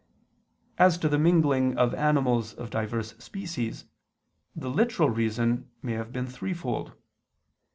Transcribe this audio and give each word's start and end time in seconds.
As 0.79 0.97
to 0.97 1.07
the 1.07 1.19
mingling 1.19 1.77
of 1.77 1.93
animals 1.93 2.55
of 2.55 2.71
divers 2.71 3.13
species, 3.23 3.85
the 4.55 4.67
literal 4.71 5.11
reason 5.11 5.69
may 5.83 5.93
have 5.93 6.11
been 6.11 6.25
threefold. 6.25 6.93